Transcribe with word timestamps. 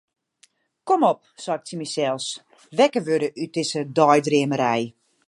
Kom 0.87 1.01
op, 1.09 1.19
sei 1.43 1.55
ik 1.57 1.63
tsjin 1.63 1.79
mysels, 1.81 2.27
wekker 2.77 3.03
wurde 3.07 3.29
út 3.43 3.51
dizze 3.55 3.81
deidreamerij. 3.97 4.83